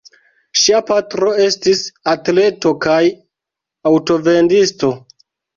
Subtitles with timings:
[0.61, 2.99] Ŝia patro estis atleto kaj
[3.91, 4.95] aŭtovendisto.